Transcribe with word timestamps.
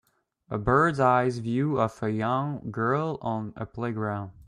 a 0.49 0.57
birds 0.57 0.99
eye 0.99 1.29
view 1.29 1.79
of 1.79 2.01
a 2.01 2.09
young 2.09 2.71
girl 2.71 3.19
on 3.21 3.53
a 3.55 3.67
playground 3.67 4.31